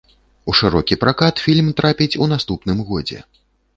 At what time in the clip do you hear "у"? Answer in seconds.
0.51-0.55, 2.27-2.31